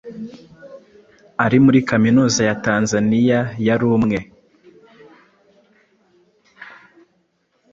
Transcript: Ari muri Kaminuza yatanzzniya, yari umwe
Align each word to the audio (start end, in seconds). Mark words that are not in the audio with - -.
Ari 1.45 1.57
muri 1.65 1.79
Kaminuza 1.89 2.41
yatanzzniya, 2.49 3.39
yari 3.67 3.83
umwe 3.95 4.19